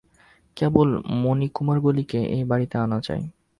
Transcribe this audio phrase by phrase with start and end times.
[0.57, 0.89] কেবল
[1.21, 3.21] মুনিকুমারগুলিকে এই বাড়িতে আনা চাই।